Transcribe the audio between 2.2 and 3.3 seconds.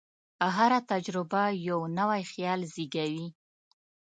خیال زېږوي.